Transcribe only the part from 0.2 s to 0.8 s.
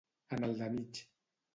En el de